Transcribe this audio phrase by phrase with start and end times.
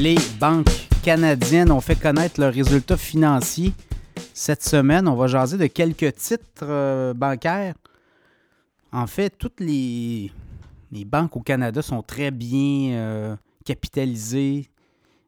[0.00, 3.74] les banques canadiennes ont fait connaître leurs résultats financiers
[4.32, 5.06] cette semaine.
[5.06, 7.74] On va jaser de quelques titres euh, bancaires.
[8.92, 10.32] En fait, toutes les,
[10.90, 13.36] banques au Canada sont très bien euh,
[13.66, 14.70] capitalisées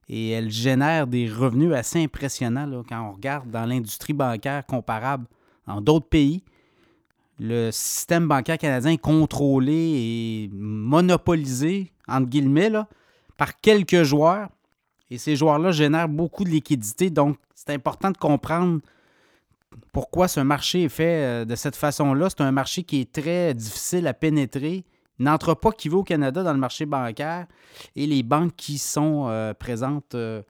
[0.09, 5.27] et elles génèrent des revenus assez impressionnants quand on regarde dans l'industrie bancaire comparable
[5.67, 6.43] dans d'autres pays.
[7.39, 12.73] Le système bancaire canadien est contrôlé et monopolisé, entre guillemets,
[13.37, 14.49] par quelques joueurs.
[15.13, 17.11] Et ces joueurs-là génèrent beaucoup de liquidités.
[17.11, 18.81] Donc, c'est important de comprendre
[19.93, 22.31] pourquoi ce marché est fait euh, de cette façon-là.
[22.31, 24.85] C'est un marché qui est très difficile à pénétrer.
[25.19, 27.47] N'entre pas qui veut au Canada dans le marché bancaire.
[27.95, 30.41] Et les banques qui sont euh, présentes euh,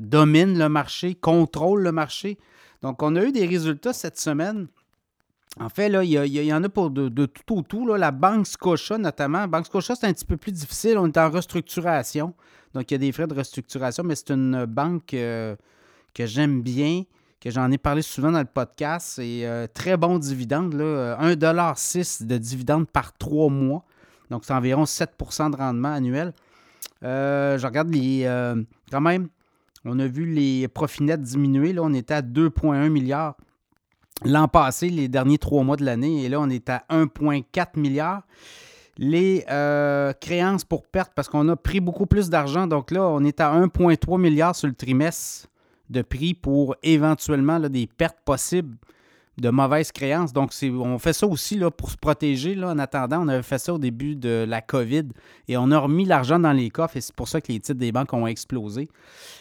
[0.00, 2.38] dominent le marché, contrôlent le marché.
[2.82, 4.66] Donc, on a eu des résultats cette semaine.
[5.58, 7.86] En fait, il y, en a pour de, tout au tout.
[7.94, 9.40] La Banque Scotia, notamment.
[9.40, 10.98] La Banque Scotia, c'est un petit peu plus difficile.
[10.98, 12.34] On est en restructuration.
[12.74, 15.56] Donc, il y a des frais de restructuration, mais c'est une banque euh,
[16.12, 17.04] que j'aime bien,
[17.40, 19.12] que j'en ai parlé souvent dans le podcast.
[19.16, 23.82] C'est euh, très bon dividende, là, 1,6 de dividende par trois mois.
[24.28, 26.34] Donc, c'est environ 7% de rendement annuel.
[27.02, 28.24] Euh, je regarde les.
[28.90, 29.28] quand même,
[29.86, 31.72] on a vu les profits nets diminuer.
[31.72, 33.36] Là, on était à 2,1 milliards
[34.24, 36.24] l'an passé, les derniers trois mois de l'année.
[36.24, 38.22] Et là, on est à 1,4 milliard
[38.98, 42.66] les euh, créances pour perte, parce qu'on a pris beaucoup plus d'argent.
[42.66, 45.48] Donc là, on est à 1,3 milliard sur le trimestre
[45.90, 48.76] de prix pour éventuellement des pertes possibles
[49.38, 50.32] de mauvaises créances.
[50.32, 52.62] Donc, on fait ça aussi pour se protéger.
[52.62, 55.08] En attendant, on avait fait ça au début de la COVID
[55.48, 57.78] et on a remis l'argent dans les coffres et c'est pour ça que les titres
[57.78, 58.88] des banques ont explosé.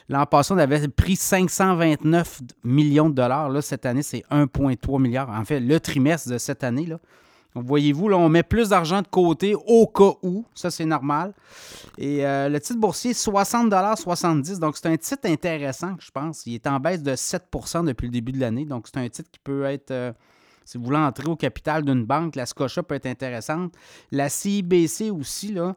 [0.09, 3.49] L'an passé, on avait pris 529 millions de dollars.
[3.49, 5.29] Là, cette année, c'est 1,3 milliard.
[5.29, 6.99] En fait, le trimestre de cette année, là,
[7.63, 10.45] voyez-vous, là, on met plus d'argent de côté au cas où.
[10.53, 11.33] Ça, c'est normal.
[11.97, 16.45] Et euh, le titre boursier, 60,70 Donc, c'est un titre intéressant, je pense.
[16.45, 18.65] Il est en baisse de 7% depuis le début de l'année.
[18.65, 19.91] Donc, c'est un titre qui peut être.
[19.91, 20.11] Euh,
[20.65, 23.73] si vous voulez entrer au capital d'une banque, la Scotia peut être intéressante.
[24.11, 25.75] La CIBC aussi, là,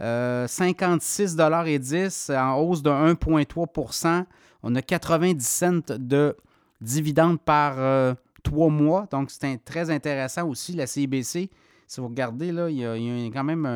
[0.00, 4.24] euh, 56,10 en hausse de 1,3%
[4.62, 6.34] On a 90 cents de
[6.80, 9.06] dividendes par euh, trois mois.
[9.10, 11.50] Donc, c'est très intéressant aussi, la CIBC.
[11.86, 12.94] Si vous regardez, là, il y a,
[13.32, 13.66] quand même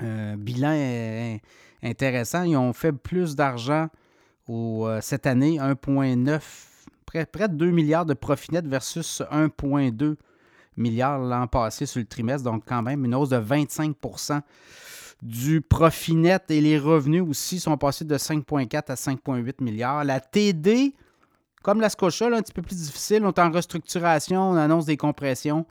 [0.00, 1.38] un, bilan
[1.82, 2.42] intéressant.
[2.42, 3.88] Ils ont fait plus d'argent
[4.48, 6.40] euh, cette année, 1,9,
[7.06, 10.16] près, près de 2 milliards de profit net versus 1,2
[10.76, 12.44] milliards l'an passé sur le trimestre.
[12.44, 14.40] Donc, quand même, une hausse de 25%
[15.22, 20.04] du profit net et les revenus aussi sont passés de 5,4 à 5,8 milliards.
[20.04, 20.94] La TD,
[21.64, 23.24] comme la Scotia, un petit peu plus difficile.
[23.24, 25.64] On est en restructuration, on annonce des compressions.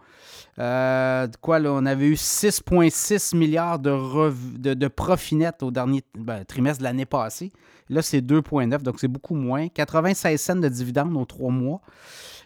[0.59, 6.79] Euh, quoi, on avait eu 6,6 milliards de, de, profit net au dernier ben, trimestre
[6.79, 7.51] de l'année passée.
[7.89, 9.67] Là, c'est 2,9, donc c'est beaucoup moins.
[9.67, 11.79] 96 cents de dividendes aux trois mois.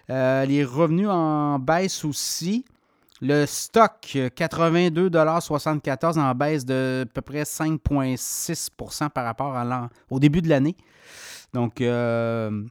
[0.09, 2.65] Euh, les revenus en baisse aussi.
[3.21, 9.55] Le stock, 82,74 en baisse de à peu près 5,6% par rapport
[10.09, 10.75] au début de l'année.
[11.53, 12.63] Donc, euh,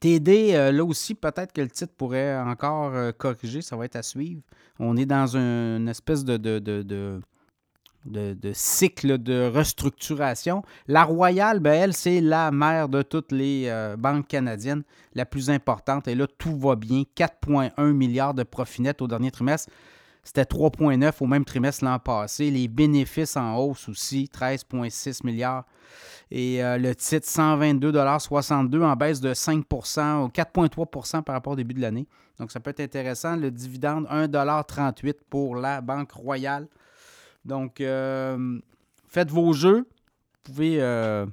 [0.00, 3.96] TD, euh, là aussi, peut-être que le titre pourrait encore euh, corriger, ça va être
[3.96, 4.42] à suivre.
[4.78, 7.20] On est dans une espèce de,
[8.52, 10.62] cycle de restructuration.
[10.86, 15.50] La Royale, ben, elle, c'est la mère de toutes les euh, banques canadiennes, la plus
[15.50, 16.06] importante.
[16.08, 17.02] Et là, tout va bien.
[17.16, 19.70] 4,1 milliards de profit net au dernier trimestre.
[20.24, 22.50] C'était 3,9 au même trimestre l'an passé.
[22.50, 25.64] Les bénéfices en hausse aussi, 13,6 milliards.
[26.30, 31.74] Et euh, le titre, 122,62 en baisse de 5 ou 4,3% par rapport au début
[31.74, 32.06] de l'année.
[32.38, 33.36] Donc, ça peut être intéressant.
[33.36, 36.68] Le dividende, 1,38 pour la Banque Royale.
[37.44, 38.58] Donc, euh,
[39.08, 39.86] faites vos jeux.
[39.88, 40.80] Vous pouvez.
[40.80, 41.26] Euh,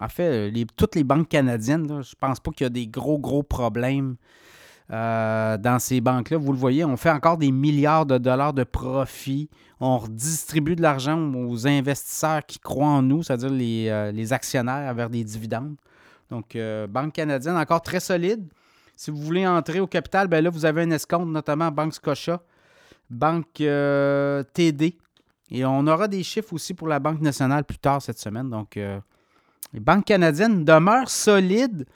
[0.00, 3.18] en fait, toutes les banques canadiennes, je ne pense pas qu'il y a des gros,
[3.18, 4.16] gros problèmes
[4.90, 6.36] euh, dans ces banques-là.
[6.36, 9.48] Vous le voyez, on fait encore des milliards de dollars de profits.
[9.80, 15.08] On redistribue de l'argent aux investisseurs qui croient en nous, c'est-à-dire les, euh, actionnaires vers
[15.08, 15.76] des dividendes.
[16.30, 18.46] Donc, euh, Banque canadienne encore très solide.
[18.96, 22.40] Si vous voulez entrer au capital, ben là, vous avez un escompte, notamment Banque Scotia,
[23.08, 24.98] Banque TD.
[25.50, 28.48] Et on aura des chiffres aussi pour la Banque nationale plus tard cette semaine.
[28.48, 28.78] Donc,
[29.72, 31.86] les banques canadiennes demeurent solides.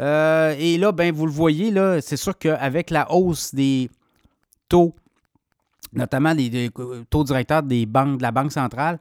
[0.00, 3.90] Euh, et là, ben, vous le voyez, là, c'est sûr qu'avec la hausse des
[4.68, 4.94] taux
[5.92, 6.70] notamment les,
[7.10, 8.98] taux directeurs des banques de la Banque centrale,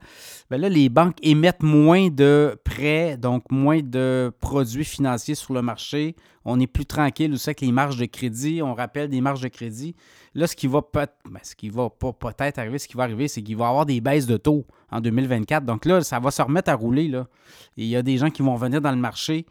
[0.50, 5.62] bien là, les banques émettent moins de prêts, donc moins de produits financiers sur le
[5.62, 6.16] marché.
[6.46, 8.62] On est plus tranquille aussi avec les marges de crédit.
[8.62, 9.96] On rappelle des marges de crédit.
[10.34, 13.04] Là, ce qui va peut ben, ce qui va pas peut-être arriver, ce qui va
[13.04, 15.66] arriver, c'est qu'il va y avoir des baisses de taux en 2024.
[15.66, 17.08] Donc là, ça va se remettre à rouler.
[17.08, 17.28] Là.
[17.76, 19.46] il y a des gens qui vont venir dans le marché.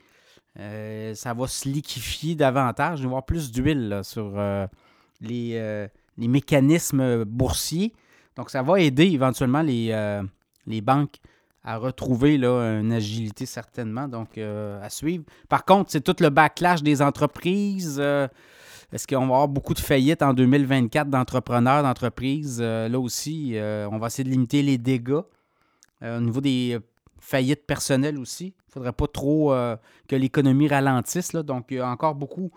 [0.58, 3.00] Euh, ça va se liquifier davantage.
[3.00, 4.67] Il va y avoir plus d'huile sur euh,
[5.20, 5.87] les, euh,
[6.17, 7.93] les, mécanismes boursiers.
[8.37, 10.23] Donc, ça va aider éventuellement les,
[10.67, 11.17] les banques
[11.64, 15.25] à retrouver là, une agilité certainement, donc à suivre.
[15.49, 17.99] Par contre, c'est tout le backlash des entreprises.
[17.99, 22.61] Est-ce qu'on va avoir beaucoup de faillites en 2024 d'entrepreneurs, d'entreprises?
[22.61, 25.23] là aussi, on va essayer de limiter les dégâts.
[26.02, 26.79] au niveau des
[27.26, 28.46] faillite personnelle aussi.
[28.46, 29.76] Il ne faudrait pas trop euh,
[30.08, 31.32] que l'économie ralentisse.
[31.32, 31.43] Là.
[31.43, 32.52] Donc, il y a encore beaucoup,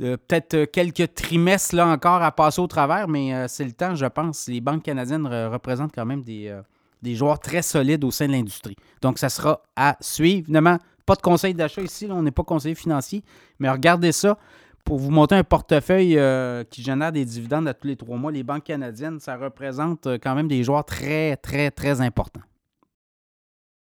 [0.00, 3.94] euh, peut-être euh, quelques trimestres là, encore à passer au travers, mais c'est le temps,
[3.94, 4.48] je pense.
[4.48, 6.58] Les banques canadiennes représentent quand même des,
[7.02, 8.76] des joueurs très solides au sein de l'industrie.
[9.02, 10.44] Donc, ça sera à suivre.
[10.46, 13.22] Évidemment, pas de conseil d'achat ici, on n'est pas conseiller financier,
[13.58, 14.38] mais regardez ça.
[14.84, 16.18] Pour vous monter un portefeuille
[16.70, 20.34] qui génère des dividendes à tous les trois mois, les banques canadiennes, ça représente quand
[20.34, 22.42] même des joueurs très, très, très importants.